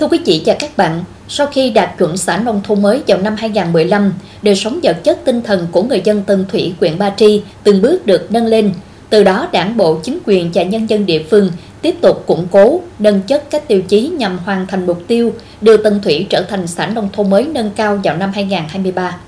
Thưa 0.00 0.08
quý 0.08 0.18
vị 0.24 0.42
và 0.46 0.56
các 0.58 0.76
bạn, 0.76 1.04
sau 1.28 1.46
khi 1.46 1.70
đạt 1.70 1.98
chuẩn 1.98 2.16
xã 2.16 2.38
nông 2.38 2.60
thôn 2.64 2.82
mới 2.82 3.02
vào 3.06 3.18
năm 3.18 3.36
2015, 3.38 4.12
đời 4.42 4.56
sống 4.56 4.80
vật 4.82 4.96
chất 5.04 5.20
tinh 5.24 5.42
thần 5.42 5.66
của 5.72 5.82
người 5.82 6.00
dân 6.04 6.22
Tân 6.22 6.44
Thủy, 6.48 6.74
huyện 6.80 6.98
Ba 6.98 7.14
Tri 7.16 7.42
từng 7.64 7.82
bước 7.82 8.06
được 8.06 8.32
nâng 8.32 8.46
lên. 8.46 8.72
Từ 9.10 9.24
đó, 9.24 9.48
đảng 9.52 9.76
bộ, 9.76 10.00
chính 10.02 10.18
quyền 10.24 10.50
và 10.54 10.62
nhân 10.62 10.90
dân 10.90 11.06
địa 11.06 11.22
phương 11.30 11.50
tiếp 11.82 11.94
tục 12.00 12.24
củng 12.26 12.46
cố, 12.50 12.80
nâng 12.98 13.20
chất 13.22 13.50
các 13.50 13.68
tiêu 13.68 13.82
chí 13.82 14.08
nhằm 14.08 14.38
hoàn 14.38 14.66
thành 14.66 14.86
mục 14.86 15.02
tiêu 15.06 15.34
đưa 15.60 15.76
Tân 15.76 16.00
Thủy 16.00 16.26
trở 16.30 16.42
thành 16.42 16.66
xã 16.66 16.86
nông 16.86 17.08
thôn 17.12 17.30
mới 17.30 17.44
nâng 17.44 17.70
cao 17.76 18.00
vào 18.04 18.16
năm 18.16 18.30
2023. 18.34 19.18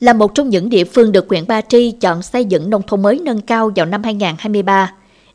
Là 0.00 0.12
một 0.12 0.34
trong 0.34 0.48
những 0.48 0.70
địa 0.70 0.84
phương 0.84 1.12
được 1.12 1.26
huyện 1.28 1.46
Ba 1.46 1.60
Tri 1.60 1.90
chọn 1.90 2.22
xây 2.22 2.44
dựng 2.44 2.70
nông 2.70 2.82
thôn 2.86 3.02
mới 3.02 3.20
nâng 3.24 3.40
cao 3.40 3.70
vào 3.76 3.86
năm 3.86 4.02
2023, 4.02 4.92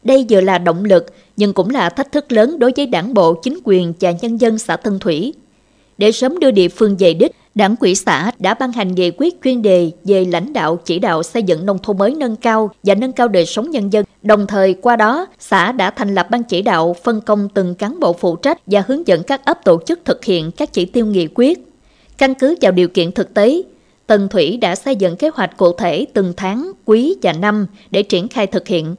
đây 0.07 0.25
vừa 0.29 0.41
là 0.41 0.57
động 0.57 0.85
lực 0.85 1.05
nhưng 1.37 1.53
cũng 1.53 1.69
là 1.69 1.89
thách 1.89 2.11
thức 2.11 2.31
lớn 2.31 2.59
đối 2.59 2.71
với 2.75 2.85
đảng 2.85 3.13
bộ, 3.13 3.33
chính 3.33 3.59
quyền 3.63 3.93
và 3.99 4.11
nhân 4.21 4.37
dân 4.37 4.57
xã 4.57 4.77
Tân 4.77 4.99
Thủy. 4.99 5.33
Để 5.97 6.11
sớm 6.11 6.39
đưa 6.39 6.51
địa 6.51 6.67
phương 6.67 6.95
về 6.97 7.13
đích, 7.13 7.31
Đảng 7.57 7.75
quỹ 7.75 7.95
xã 7.95 8.31
đã 8.39 8.53
ban 8.53 8.71
hành 8.71 8.95
nghị 8.95 9.11
quyết 9.17 9.35
chuyên 9.43 9.61
đề 9.61 9.91
về 10.03 10.25
lãnh 10.25 10.53
đạo 10.53 10.79
chỉ 10.85 10.99
đạo 10.99 11.23
xây 11.23 11.43
dựng 11.43 11.65
nông 11.65 11.77
thôn 11.83 11.97
mới 11.97 12.15
nâng 12.15 12.35
cao 12.35 12.71
và 12.83 12.95
nâng 12.95 13.11
cao 13.11 13.27
đời 13.27 13.45
sống 13.45 13.71
nhân 13.71 13.93
dân. 13.93 14.05
Đồng 14.21 14.47
thời 14.47 14.73
qua 14.73 14.95
đó, 14.95 15.27
xã 15.39 15.71
đã 15.71 15.91
thành 15.91 16.15
lập 16.15 16.27
ban 16.29 16.43
chỉ 16.43 16.61
đạo 16.61 16.95
phân 17.03 17.21
công 17.21 17.49
từng 17.49 17.75
cán 17.75 17.99
bộ 17.99 18.13
phụ 18.13 18.35
trách 18.35 18.57
và 18.65 18.83
hướng 18.87 19.07
dẫn 19.07 19.23
các 19.23 19.45
ấp 19.45 19.63
tổ 19.63 19.79
chức 19.85 19.99
thực 20.05 20.25
hiện 20.25 20.51
các 20.51 20.73
chỉ 20.73 20.85
tiêu 20.85 21.05
nghị 21.05 21.27
quyết. 21.35 21.59
Căn 22.17 22.33
cứ 22.35 22.55
vào 22.61 22.71
điều 22.71 22.87
kiện 22.87 23.11
thực 23.11 23.33
tế, 23.33 23.61
Tân 24.07 24.27
Thủy 24.29 24.57
đã 24.57 24.75
xây 24.75 24.95
dựng 24.95 25.15
kế 25.15 25.29
hoạch 25.33 25.57
cụ 25.57 25.73
thể 25.73 26.05
từng 26.13 26.33
tháng, 26.37 26.71
quý 26.85 27.15
và 27.21 27.33
năm 27.33 27.67
để 27.91 28.03
triển 28.03 28.27
khai 28.27 28.47
thực 28.47 28.67
hiện. 28.67 28.95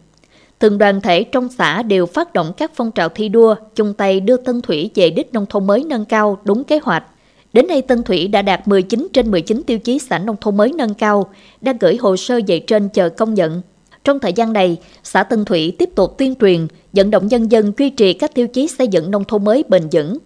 Từng 0.58 0.78
đoàn 0.78 1.00
thể 1.00 1.24
trong 1.24 1.48
xã 1.48 1.82
đều 1.82 2.06
phát 2.06 2.32
động 2.32 2.52
các 2.56 2.70
phong 2.74 2.90
trào 2.92 3.08
thi 3.08 3.28
đua, 3.28 3.54
chung 3.74 3.94
tay 3.94 4.20
đưa 4.20 4.36
Tân 4.36 4.60
Thủy 4.60 4.90
về 4.94 5.10
đích 5.10 5.32
nông 5.32 5.46
thôn 5.46 5.66
mới 5.66 5.84
nâng 5.84 6.04
cao 6.04 6.38
đúng 6.44 6.64
kế 6.64 6.78
hoạch. 6.82 7.04
Đến 7.52 7.66
nay 7.66 7.82
Tân 7.82 8.02
Thủy 8.02 8.28
đã 8.28 8.42
đạt 8.42 8.68
19 8.68 9.08
trên 9.12 9.30
19 9.30 9.62
tiêu 9.62 9.78
chí 9.78 9.98
xã 9.98 10.18
nông 10.18 10.36
thôn 10.41 10.56
mới 10.56 10.72
nâng 10.72 10.94
cao, 10.94 11.30
đang 11.60 11.78
gửi 11.78 11.96
hồ 11.96 12.16
sơ 12.16 12.41
về 12.46 12.58
trên 12.58 12.88
chờ 12.88 13.08
công 13.08 13.34
nhận. 13.34 13.62
Trong 14.05 14.18
thời 14.18 14.33
gian 14.33 14.52
này, 14.52 14.77
xã 15.05 15.22
Tân 15.22 15.44
Thủy 15.44 15.77
tiếp 15.78 15.91
tục 15.94 16.18
tuyên 16.18 16.34
truyền, 16.41 16.66
vận 16.92 17.11
động 17.11 17.27
nhân 17.27 17.52
dân 17.52 17.72
duy 17.78 17.90
trì 17.90 18.12
các 18.12 18.34
tiêu 18.34 18.46
chí 18.48 18.68
xây 18.68 18.88
dựng 18.88 19.11
nông 19.11 19.24
thôn 19.24 19.44
mới 19.44 19.64
bền 19.68 19.88
vững. 19.92 20.18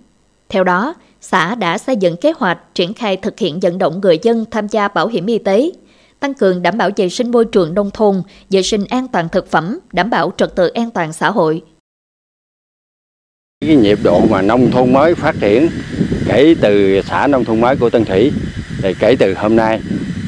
Theo 0.48 0.64
đó, 0.64 0.94
xã 1.20 1.54
đã 1.54 1.78
xây 1.78 1.96
dựng 1.96 2.16
kế 2.16 2.32
hoạch 2.36 2.58
triển 2.74 2.94
khai 2.94 3.16
thực 3.16 3.38
hiện 3.38 3.60
vận 3.60 3.78
động 3.78 4.00
người 4.00 4.18
dân 4.22 4.44
tham 4.50 4.68
gia 4.68 4.88
bảo 4.88 5.06
hiểm 5.06 5.26
y 5.26 5.38
tế, 5.38 5.70
tăng 6.22 6.34
cường 6.34 6.62
đảm 6.62 6.78
bảo 6.78 6.90
vệ 6.96 7.08
sinh 7.08 7.30
môi 7.30 7.44
trường 7.44 7.74
nông 7.74 7.90
thôn, 7.90 8.22
vệ 8.50 8.62
sinh 8.62 8.84
an 8.88 9.08
toàn 9.08 9.28
thực 9.28 9.50
phẩm, 9.50 9.78
đảm 9.92 10.10
bảo 10.10 10.32
trật 10.36 10.54
tự 10.54 10.68
an 10.68 10.90
toàn 10.90 11.12
xã 11.12 11.30
hội. 11.30 11.62
Cái 13.60 13.76
nhịp 13.76 13.98
độ 14.02 14.20
mà 14.30 14.42
nông 14.42 14.70
thôn 14.70 14.92
mới 14.92 15.14
phát 15.14 15.34
triển 15.40 15.68
kể 16.26 16.54
từ 16.60 17.02
xã 17.02 17.26
nông 17.26 17.44
thôn 17.44 17.60
mới 17.60 17.76
của 17.76 17.90
Tân 17.90 18.04
Thủy 18.04 18.32
thì 18.82 18.94
kể 18.98 19.16
từ 19.18 19.34
hôm 19.34 19.56
nay 19.56 19.80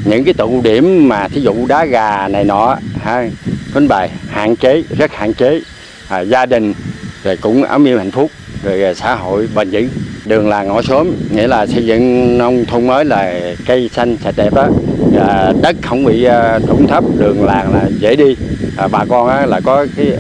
những 0.05 0.25
cái 0.25 0.35
tụ 0.35 0.61
điểm 0.63 1.09
mà 1.09 1.29
thí 1.29 1.41
dụ 1.41 1.67
đá 1.67 1.85
gà 1.85 2.29
này 2.29 2.45
nọ 2.45 2.77
ha 3.03 3.29
đánh 3.75 3.89
bài 3.89 4.11
hạn 4.29 4.57
chế 4.57 4.83
rất 4.99 5.13
hạn 5.13 5.35
chế 5.35 5.61
à, 6.09 6.21
gia 6.21 6.47
đình 6.47 6.75
rồi 7.23 7.37
cũng 7.37 7.63
ấm 7.63 7.87
yên 7.87 7.99
hạnh 7.99 8.11
phúc 8.11 8.31
rồi 8.63 8.83
à, 8.83 8.95
xã 8.95 9.15
hội 9.15 9.49
bền 9.55 9.71
vững 9.71 9.89
đường 10.27 10.49
làng 10.49 10.69
ngõ 10.69 10.83
xóm 10.83 11.11
nghĩa 11.31 11.47
là 11.47 11.67
xây 11.67 11.87
dựng 11.87 12.39
nông 12.39 12.65
thôn 12.65 12.87
mới 12.87 13.05
là 13.05 13.41
cây 13.67 13.91
xanh 13.95 14.17
sạch 14.17 14.35
đẹp 14.37 14.55
đó 14.55 14.69
à, 15.15 15.53
đất 15.63 15.77
không 15.83 16.05
bị 16.05 16.25
à, 16.25 16.61
trũng 16.69 16.87
thấp 16.87 17.05
đường 17.19 17.45
làng 17.45 17.75
là 17.75 17.89
dễ 17.99 18.17
đi 18.17 18.37
à, 18.77 18.89
bà 18.89 19.05
con 19.09 19.29
á, 19.29 19.47
là 19.47 19.61
có 19.61 19.87
cái 19.97 20.19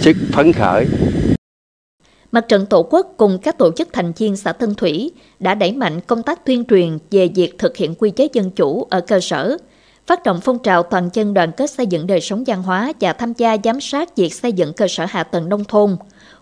sức 0.00 0.16
phấn 0.32 0.52
khởi 0.52 0.86
Mặt 2.32 2.44
trận 2.48 2.66
Tổ 2.66 2.82
quốc 2.90 3.14
cùng 3.16 3.38
các 3.38 3.58
tổ 3.58 3.72
chức 3.72 3.88
thành 3.92 4.12
viên 4.12 4.36
xã 4.36 4.52
Tân 4.52 4.74
Thủy 4.74 5.10
đã 5.38 5.54
đẩy 5.54 5.72
mạnh 5.72 6.00
công 6.00 6.22
tác 6.22 6.44
tuyên 6.44 6.64
truyền 6.64 6.98
về 7.10 7.28
việc 7.34 7.58
thực 7.58 7.76
hiện 7.76 7.94
quy 7.94 8.10
chế 8.10 8.28
dân 8.32 8.50
chủ 8.50 8.86
ở 8.90 9.00
cơ 9.00 9.20
sở, 9.20 9.56
phát 10.06 10.22
động 10.22 10.40
phong 10.42 10.58
trào 10.58 10.82
toàn 10.82 11.10
dân 11.12 11.34
đoàn 11.34 11.52
kết 11.56 11.70
xây 11.70 11.86
dựng 11.86 12.06
đời 12.06 12.20
sống 12.20 12.44
văn 12.46 12.62
hóa 12.62 12.92
và 13.00 13.12
tham 13.12 13.32
gia 13.36 13.56
giám 13.64 13.80
sát 13.80 14.16
việc 14.16 14.34
xây 14.34 14.52
dựng 14.52 14.72
cơ 14.72 14.88
sở 14.88 15.06
hạ 15.08 15.24
tầng 15.24 15.48
nông 15.48 15.64
thôn, 15.64 15.96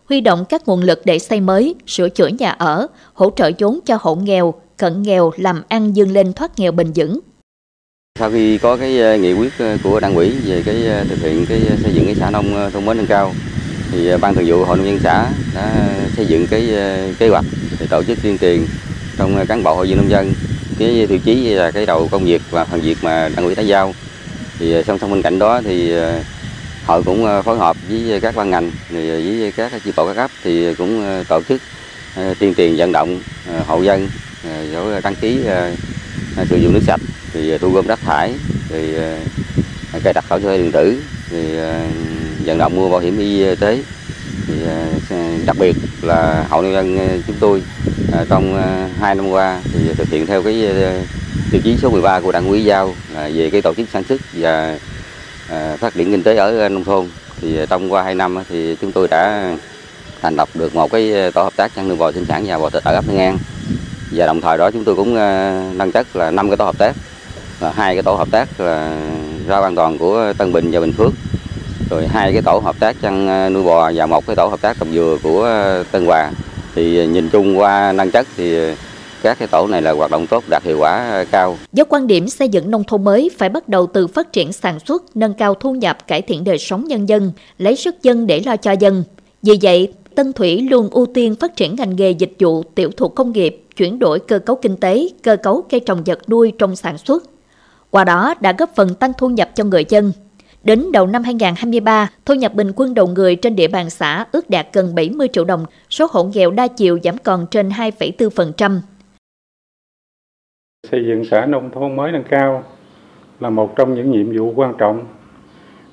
huy 0.09 0.21
động 0.21 0.45
các 0.49 0.69
nguồn 0.69 0.83
lực 0.83 1.01
để 1.05 1.19
xây 1.19 1.41
mới, 1.41 1.75
sửa 1.87 2.09
chữa 2.09 2.27
nhà 2.27 2.51
ở, 2.51 2.87
hỗ 3.15 3.31
trợ 3.37 3.51
vốn 3.59 3.79
cho 3.87 3.99
hộ 4.01 4.15
nghèo, 4.15 4.55
cận 4.77 5.03
nghèo 5.03 5.33
làm 5.37 5.63
ăn 5.69 5.97
dương 5.97 6.13
lên 6.13 6.33
thoát 6.33 6.59
nghèo 6.59 6.73
bền 6.73 6.93
vững. 6.95 7.21
Sau 8.19 8.31
khi 8.31 8.59
có 8.59 8.77
cái 8.77 9.01
ờ, 9.01 9.17
nghị 9.17 9.33
quyết 9.33 9.53
ờ, 9.59 9.77
của 9.83 10.01
đảng 10.01 10.15
ủy 10.15 10.31
về 10.45 10.63
cái 10.67 10.87
ờ, 10.87 11.05
thực 11.09 11.23
hiện 11.23 11.47
cái 11.47 11.61
xây 11.83 11.95
dựng 11.95 12.07
cái 12.07 12.15
xã 12.15 12.31
nông 12.31 12.71
thôn 12.73 12.87
mới 12.87 12.95
nâng 12.95 13.07
cao, 13.07 13.35
thì 13.93 14.11
ban 14.21 14.35
thường 14.35 14.45
vụ 14.47 14.65
hội 14.65 14.77
nông 14.77 14.87
dân 14.87 14.99
xã 15.03 15.31
đã 15.55 15.89
xây 16.17 16.27
dựng 16.27 16.47
cái 16.47 16.69
kế 17.19 17.29
hoạch 17.29 17.45
để 17.81 17.87
tổ 17.91 18.03
chức 18.05 18.19
tuyên 18.23 18.39
truyền 18.39 18.67
trong 19.19 19.47
cán 19.47 19.63
bộ 19.63 19.75
hội 19.75 19.87
viên 19.87 19.97
nông 19.97 20.11
dân. 20.11 20.33
Cái 20.79 21.07
tiêu 21.09 21.19
chí 21.25 21.35
là 21.35 21.71
cái 21.71 21.87
đầu 21.87 22.09
công 22.11 22.25
việc 22.25 22.43
và 22.51 22.65
phần 22.65 22.81
việc 22.81 22.99
mà 23.03 23.29
đảng 23.37 23.45
ủy 23.45 23.55
đã 23.55 23.63
giao. 23.63 23.95
Thì 24.59 24.75
song 24.87 24.99
song 24.99 25.11
bên 25.11 25.23
cạnh 25.23 25.39
đó 25.39 25.61
thì 25.65 25.93
hội 26.87 27.03
cũng 27.03 27.43
phối 27.45 27.59
hợp 27.59 27.77
với 27.89 28.21
các 28.21 28.37
ban 28.37 28.51
ngành 28.51 28.71
với 28.91 29.53
các 29.57 29.73
chi 29.85 29.93
bộ 29.97 30.07
các 30.07 30.15
cấp 30.15 30.31
thì 30.45 30.75
cũng 30.75 31.25
tổ 31.29 31.43
chức 31.49 31.61
tuyên 32.39 32.55
truyền 32.55 32.77
vận 32.77 32.93
động 32.93 33.21
hộ 33.67 33.83
dân 33.83 34.09
rồi 34.73 35.01
đăng 35.03 35.15
ký 35.15 35.41
À, 36.39 36.45
sử 36.51 36.57
dụng 36.57 36.73
nước 36.73 36.83
sạch, 36.87 37.01
thì 37.33 37.51
à, 37.51 37.59
thu 37.61 37.71
gom 37.71 37.87
rác 37.87 38.01
thải, 38.01 38.35
thì 38.69 38.97
à, 38.97 39.19
cài 40.05 40.13
đặt 40.13 40.25
khẩu 40.29 40.39
thuê 40.39 40.59
điện 40.59 40.73
tử, 40.73 41.03
thì 41.31 41.57
vận 42.45 42.59
động 42.59 42.77
mua 42.77 42.89
bảo 42.89 43.01
hiểm 43.01 43.19
y 43.19 43.55
tế. 43.55 43.83
Thì 44.47 44.55
đặc 45.47 45.57
biệt 45.59 45.77
là 46.03 46.47
hội 46.51 46.63
nông 46.63 46.73
dân 46.73 46.99
chúng 47.27 47.37
tôi 47.41 47.63
trong 48.29 48.63
hai 49.01 49.15
năm 49.15 49.31
qua 49.31 49.61
thì 49.73 49.81
thực 49.97 50.09
hiện 50.09 50.27
theo 50.27 50.43
cái 50.43 50.55
tiêu 51.51 51.61
chí 51.65 51.77
số 51.77 51.91
13 51.91 52.21
của 52.21 52.33
đảng 52.33 52.49
ủy 52.49 52.65
giao 52.65 52.95
về 53.15 53.51
cái 53.53 53.63
tổ 53.63 53.75
chức 53.75 53.89
sản 53.93 54.05
xuất 54.09 54.21
và 54.33 54.79
phát 55.79 55.95
triển 55.95 56.11
kinh 56.11 56.23
tế 56.23 56.37
ở 56.37 56.69
nông 56.69 56.85
thôn. 56.85 57.09
Thì 57.41 57.59
trong 57.71 57.93
qua 57.93 58.03
hai 58.03 58.15
năm 58.15 58.39
thì 58.49 58.77
chúng 58.81 58.93
tôi 58.93 59.09
đã 59.09 59.53
thành 60.23 60.37
lập 60.37 60.49
được 60.55 60.75
một 60.75 60.93
cái 60.93 61.33
tổ 61.35 61.43
hợp 61.43 61.57
tác 61.57 61.75
chăn 61.75 61.89
nuôi 61.89 61.97
bò 61.97 62.13
sinh 62.13 62.25
sản 62.25 62.45
và 62.47 62.59
bò 62.59 62.71
thịt 62.71 62.85
ở 62.85 62.95
ấp 62.95 63.07
Tân 63.07 63.17
An 63.17 63.39
và 64.11 64.27
đồng 64.27 64.41
thời 64.41 64.59
đó 64.59 64.71
chúng 64.71 64.85
tôi 64.85 64.95
cũng 64.95 65.17
ờ, 65.17 65.61
nâng 65.75 65.93
chất 65.93 66.17
là 66.17 66.31
năm 66.31 66.51
cái 66.51 66.57
tổ 66.57 66.65
hợp 66.65 66.79
tác 66.79 66.97
là 67.61 67.73
hai 67.73 67.95
cái 67.95 68.03
tổ 68.03 68.15
hợp 68.15 68.29
tác 68.31 68.61
là 68.61 69.01
rau 69.49 69.63
an 69.63 69.75
toàn 69.75 69.99
của 69.99 70.33
Tân 70.39 70.53
Bình 70.53 70.71
và 70.73 70.81
Bình 70.81 70.93
Phước 70.93 71.13
rồi 71.91 72.07
hai 72.07 72.33
cái 72.33 72.43
tổ 72.43 72.59
hợp 72.59 72.81
tác 72.81 72.97
chăn 73.03 73.29
ờ, 73.29 73.49
nuôi 73.51 73.63
bò 73.63 73.93
và 73.95 74.07
một 74.07 74.27
cái 74.27 74.37
tổ 74.37 74.47
hợp 74.47 74.61
tác 74.61 74.77
trồng 74.81 74.93
dừa 74.93 75.17
của 75.23 75.43
ờ, 75.43 75.85
Tân 75.93 76.07
Hòa 76.07 76.31
thì 76.75 77.07
nhìn 77.07 77.29
chung 77.29 77.59
qua 77.59 77.93
năng 77.93 78.11
chất 78.11 78.27
thì 78.37 78.75
các 79.23 79.39
cái 79.39 79.49
tổ 79.49 79.67
này 79.67 79.83
là 79.83 79.93
hoạt 79.93 80.11
động 80.11 80.27
tốt 80.27 80.45
đạt 80.49 80.63
hiệu 80.65 80.79
quả 80.79 81.25
cao. 81.31 81.59
Do 81.73 81.85
quan 81.85 82.07
điểm 82.07 82.29
xây 82.29 82.49
dựng 82.49 82.71
nông 82.71 82.85
thôn 82.85 83.05
mới 83.05 83.31
phải 83.39 83.49
bắt 83.49 83.69
đầu 83.69 83.87
từ 83.87 84.07
phát 84.07 84.33
triển 84.33 84.53
sản 84.53 84.79
xuất, 84.81 85.17
nâng 85.17 85.35
cao 85.35 85.55
thu 85.55 85.73
nhập, 85.73 86.07
cải 86.07 86.23
thiện 86.23 86.45
đời 86.45 86.59
sống 86.59 86.85
nhân 86.85 87.09
dân, 87.09 87.33
lấy 87.59 87.77
sức 87.77 88.03
dân 88.03 88.27
để 88.27 88.43
lo 88.47 88.57
cho 88.57 88.73
dân. 88.73 89.05
Vì 89.43 89.59
vậy, 89.63 89.93
Tân 90.15 90.33
Thủy 90.33 90.61
luôn 90.71 90.89
ưu 90.91 91.07
tiên 91.15 91.35
phát 91.35 91.57
triển 91.57 91.77
ngành 91.77 91.97
nghề 91.97 92.11
dịch 92.11 92.33
vụ, 92.39 92.63
tiểu 92.75 92.91
thủ 92.97 93.09
công 93.09 93.33
nghiệp, 93.33 93.65
chuyển 93.79 93.99
đổi 93.99 94.21
cơ 94.21 94.39
cấu 94.39 94.57
kinh 94.57 94.77
tế, 94.77 95.09
cơ 95.23 95.37
cấu 95.37 95.63
cây 95.71 95.81
trồng 95.81 96.03
vật 96.07 96.19
nuôi 96.29 96.53
trong 96.59 96.77
sản 96.77 96.99
xuất. 96.99 97.23
Qua 97.91 98.05
đó 98.05 98.35
đã 98.41 98.53
góp 98.59 98.71
phần 98.75 98.95
tăng 98.95 99.13
thu 99.19 99.29
nhập 99.29 99.49
cho 99.55 99.65
người 99.65 99.85
dân. 99.89 100.13
Đến 100.65 100.93
đầu 100.93 101.07
năm 101.07 101.23
2023, 101.23 102.11
thu 102.25 102.35
nhập 102.35 102.55
bình 102.55 102.73
quân 102.77 102.95
đầu 102.95 103.07
người 103.07 103.37
trên 103.37 103.57
địa 103.57 103.69
bàn 103.69 103.91
xã 103.91 104.27
ước 104.33 104.51
đạt 104.51 104.67
gần 104.73 104.95
70 104.95 105.29
triệu 105.33 105.45
đồng, 105.45 105.65
số 105.91 106.07
hộ 106.11 106.25
nghèo 106.25 106.51
đa 106.51 106.67
chiều 106.67 106.99
giảm 107.05 107.19
còn 107.19 107.47
trên 107.51 107.69
2,4%. 107.69 108.79
Xây 110.91 111.05
dựng 111.07 111.25
xã 111.31 111.47
nông 111.47 111.71
thôn 111.71 111.97
mới 111.97 112.13
nâng 112.13 112.25
cao 112.31 112.65
là 113.41 113.51
một 113.51 113.77
trong 113.77 113.95
những 113.95 114.11
nhiệm 114.11 114.39
vụ 114.39 114.53
quan 114.57 114.75
trọng 114.79 115.05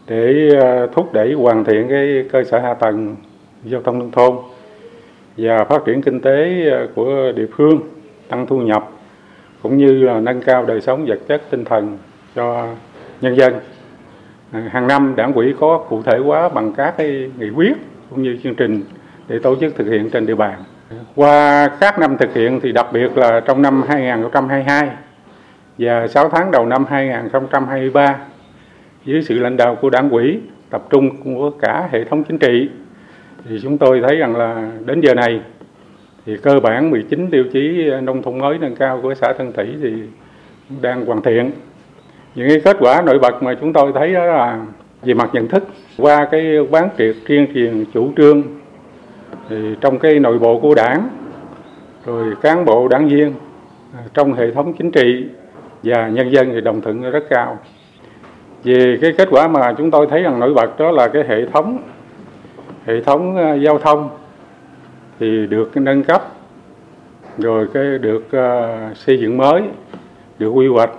để 0.07 0.49
à, 0.61 0.87
thúc 0.93 1.13
đẩy 1.13 1.33
hoàn 1.33 1.65
thiện 1.65 1.87
cái 1.89 2.25
cơ 2.31 2.43
sở 2.43 2.59
hạ 2.59 2.73
tầng 2.73 3.15
giao 3.65 3.81
thông 3.81 3.99
nông 3.99 4.11
thôn 4.11 4.35
và 5.37 5.63
phát 5.63 5.81
triển 5.85 6.01
kinh 6.01 6.19
tế 6.21 6.69
ờ, 6.69 6.87
của 6.95 7.31
địa 7.35 7.47
phương, 7.57 7.79
tăng 8.29 8.47
thu 8.47 8.57
nhập 8.57 8.89
cũng 9.63 9.77
như 9.77 9.91
là 9.91 10.19
nâng 10.19 10.41
cao 10.41 10.65
đời 10.65 10.81
sống 10.81 11.05
vật 11.05 11.19
chất 11.27 11.41
tinh 11.49 11.65
thần 11.65 11.97
cho 12.35 12.67
nhân 13.21 13.37
dân. 13.37 13.53
Ờ, 14.51 14.59
hàng 14.71 14.87
năm 14.87 15.13
đảng 15.15 15.33
quỹ 15.33 15.53
có 15.59 15.77
cụ 15.89 16.01
thể 16.03 16.17
hóa 16.17 16.49
bằng 16.49 16.73
các 16.73 16.97
cái 16.97 17.31
nghị 17.37 17.49
quyết 17.49 17.73
cũng 18.09 18.23
như 18.23 18.37
chương 18.43 18.55
trình 18.55 18.83
để 19.27 19.39
tổ 19.39 19.55
chức 19.55 19.75
thực 19.75 19.87
hiện 19.87 20.09
trên 20.09 20.25
địa 20.25 20.35
bàn. 20.35 20.63
Qua 21.15 21.67
các 21.79 21.99
năm 21.99 22.17
thực 22.17 22.33
hiện 22.33 22.59
thì 22.63 22.71
đặc 22.71 22.87
biệt 22.93 23.17
là 23.17 23.39
trong 23.39 23.61
năm 23.61 23.83
2022 23.87 24.89
và 25.77 26.07
6 26.07 26.29
tháng 26.29 26.51
đầu 26.51 26.65
năm 26.65 26.85
2023 26.85 28.17
dưới 29.05 29.21
sự 29.21 29.39
lãnh 29.39 29.57
đạo 29.57 29.75
của 29.75 29.89
đảng 29.89 30.09
quỹ 30.09 30.39
tập 30.69 30.83
trung 30.89 31.09
của 31.23 31.49
cả 31.49 31.89
hệ 31.91 32.03
thống 32.03 32.23
chính 32.23 32.37
trị 32.37 32.69
thì 33.49 33.59
chúng 33.63 33.77
tôi 33.77 34.01
thấy 34.07 34.17
rằng 34.17 34.35
là 34.35 34.71
đến 34.85 35.01
giờ 35.01 35.13
này 35.13 35.39
thì 36.25 36.37
cơ 36.37 36.59
bản 36.59 36.91
19 36.91 37.27
tiêu 37.31 37.43
chí 37.53 37.89
nông 38.01 38.21
thôn 38.21 38.39
mới 38.39 38.57
nâng 38.57 38.75
cao 38.75 38.99
của 39.03 39.13
xã 39.13 39.33
Tân 39.33 39.53
Thủy 39.53 39.67
thì 39.81 39.93
đang 40.81 41.05
hoàn 41.05 41.21
thiện. 41.21 41.51
Những 42.35 42.49
cái 42.49 42.59
kết 42.59 42.77
quả 42.79 43.01
nổi 43.01 43.19
bật 43.19 43.43
mà 43.43 43.53
chúng 43.61 43.73
tôi 43.73 43.91
thấy 43.95 44.13
đó 44.13 44.25
là 44.25 44.65
về 45.03 45.13
mặt 45.13 45.29
nhận 45.33 45.47
thức, 45.47 45.63
qua 45.97 46.27
cái 46.31 46.57
quán 46.71 46.89
triệt 46.97 47.15
tuyên 47.27 47.47
truyền 47.53 47.85
chủ 47.93 48.11
trương, 48.17 48.43
thì 49.49 49.75
trong 49.81 49.99
cái 49.99 50.19
nội 50.19 50.39
bộ 50.39 50.59
của 50.59 50.75
đảng, 50.75 51.09
rồi 52.05 52.35
cán 52.41 52.65
bộ 52.65 52.87
đảng 52.87 53.07
viên 53.07 53.33
à, 53.93 53.99
trong 54.13 54.33
hệ 54.33 54.51
thống 54.51 54.73
chính 54.73 54.91
trị 54.91 55.25
và 55.83 56.07
nhân 56.07 56.31
dân 56.31 56.51
thì 56.53 56.61
đồng 56.61 56.81
thuận 56.81 57.11
rất 57.11 57.23
cao 57.29 57.59
về 58.63 58.97
cái 59.01 59.11
kết 59.17 59.27
quả 59.31 59.47
mà 59.47 59.73
chúng 59.77 59.91
tôi 59.91 60.07
thấy 60.09 60.23
rằng 60.23 60.39
nổi 60.39 60.53
bật 60.53 60.79
đó 60.79 60.91
là 60.91 61.07
cái 61.07 61.23
hệ 61.27 61.45
thống 61.53 61.79
hệ 62.85 63.01
thống 63.01 63.35
ờ, 63.35 63.55
giao 63.55 63.79
thông 63.79 64.09
thì 65.19 65.47
được 65.47 65.77
nâng 65.77 66.03
cấp 66.03 66.23
rồi 67.37 67.67
cái 67.73 67.83
được 67.97 68.25
uh, 68.25 68.97
xây 68.97 69.19
dựng 69.19 69.37
mới 69.37 69.61
được 70.39 70.49
quy 70.49 70.67
hoạch 70.67 70.91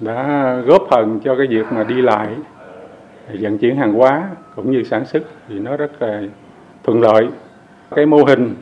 đã 0.00 0.54
góp 0.66 0.82
phần 0.90 1.20
cho 1.24 1.36
cái 1.36 1.46
việc 1.46 1.66
mà 1.72 1.84
đi 1.84 2.02
lại 2.02 2.28
vận 3.40 3.58
chuyển 3.58 3.76
hàng 3.76 3.92
hóa 3.92 4.28
cũng 4.56 4.70
như 4.70 4.82
sản 4.82 5.04
xuất 5.04 5.22
thì 5.48 5.58
nó 5.58 5.76
rất 5.76 6.02
là 6.02 6.22
thuận 6.82 7.00
lợi. 7.00 7.28
Cái 7.96 8.06
mô 8.06 8.24
hình 8.24 8.54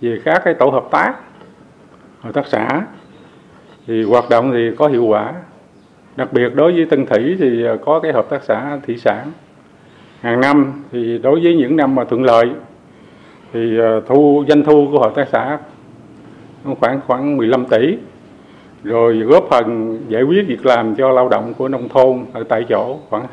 về 0.00 0.20
các 0.24 0.42
cái 0.44 0.54
tổ 0.54 0.70
hợp 0.70 0.84
tác 0.90 1.14
hợp 2.20 2.34
tác 2.34 2.46
xã 2.46 2.82
thì 3.86 4.02
hoạt 4.02 4.24
động 4.30 4.50
thì 4.52 4.70
có 4.76 4.88
hiệu 4.88 5.04
quả. 5.04 5.32
Đặc 6.16 6.32
biệt 6.32 6.48
đối 6.54 6.72
với 6.72 6.86
Tân 6.90 7.06
Thủy 7.06 7.36
thì 7.38 7.64
ờ, 7.64 7.78
có 7.84 8.00
cái 8.00 8.12
hợp 8.12 8.26
tác 8.30 8.44
xã 8.44 8.78
thủy 8.86 8.96
sản 8.96 9.32
hàng 10.20 10.40
năm 10.40 10.84
thì 10.92 11.18
đối 11.18 11.40
với 11.40 11.54
những 11.54 11.76
năm 11.76 11.94
mà 11.94 12.04
thuận 12.04 12.22
lợi 12.22 12.46
thì 13.52 13.78
ờ, 13.78 14.00
thu 14.06 14.44
doanh 14.48 14.64
thu 14.64 14.88
của 14.92 14.98
hợp 15.00 15.12
tác 15.14 15.28
xã 15.32 15.58
khoảng 16.80 17.00
khoảng 17.06 17.36
15 17.36 17.66
tỷ 17.66 17.96
rồi 18.82 19.16
góp 19.16 19.46
phần 19.50 19.98
giải 20.08 20.22
quyết 20.22 20.44
việc 20.48 20.66
làm 20.66 20.94
cho 20.94 21.10
lao 21.10 21.28
động 21.28 21.54
của 21.58 21.68
nông 21.68 21.88
thôn 21.88 22.24
ở 22.32 22.44
tại 22.48 22.64
chỗ 22.68 22.96
khoảng 23.08 23.26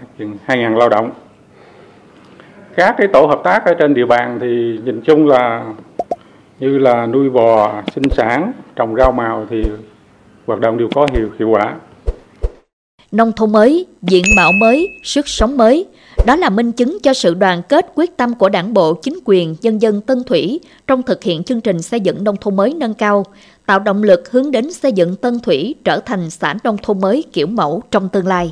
2.000 0.47 0.77
lao 0.77 0.89
động. 0.89 1.11
Các 2.75 2.95
cái 2.97 3.07
tổ 3.13 3.25
hợp 3.25 3.41
tác 3.43 3.65
ở 3.65 3.73
trên 3.73 3.93
địa 3.93 4.05
bàn 4.05 4.37
thì 4.41 4.79
nhìn 4.85 5.01
chung 5.01 5.27
là 5.27 5.65
như 6.59 6.77
là 6.77 7.05
nuôi 7.05 7.29
bò, 7.29 7.81
sinh 7.95 8.09
sản, 8.11 8.51
trồng 8.75 8.95
rau 8.95 9.11
màu 9.11 9.45
thì 9.49 9.63
hoạt 10.47 10.59
động 10.59 10.77
đều 10.77 10.87
có 10.95 11.07
hiệu 11.13 11.29
hiệu 11.39 11.49
quả. 11.49 11.75
Nông 13.11 13.31
thôn 13.35 13.51
mới, 13.51 13.85
diện 14.01 14.23
mạo 14.37 14.51
mới, 14.61 14.87
sức 15.03 15.27
sống 15.27 15.57
mới, 15.57 15.87
đó 16.25 16.35
là 16.35 16.49
minh 16.49 16.71
chứng 16.71 16.97
cho 17.03 17.13
sự 17.13 17.33
đoàn 17.33 17.61
kết 17.69 17.91
quyết 17.95 18.17
tâm 18.17 18.35
của 18.35 18.49
đảng 18.49 18.73
bộ, 18.73 18.93
chính 18.93 19.19
quyền, 19.25 19.55
nhân 19.61 19.81
dân 19.81 20.01
Tân 20.01 20.23
Thủy 20.23 20.59
trong 20.87 21.03
thực 21.03 21.23
hiện 21.23 21.43
chương 21.43 21.61
trình 21.61 21.81
xây 21.81 21.99
dựng 21.99 22.23
nông 22.23 22.35
thôn 22.41 22.55
mới 22.55 22.73
nâng 22.73 22.93
cao, 22.93 23.25
tạo 23.65 23.79
động 23.79 24.03
lực 24.03 24.31
hướng 24.31 24.51
đến 24.51 24.73
xây 24.73 24.91
dựng 24.91 25.15
Tân 25.15 25.39
Thủy 25.39 25.75
trở 25.83 25.99
thành 25.99 26.29
xã 26.29 26.55
nông 26.63 26.77
thôn 26.83 27.01
mới 27.01 27.23
kiểu 27.33 27.47
mẫu 27.47 27.81
trong 27.91 28.09
tương 28.09 28.27
lai. 28.27 28.51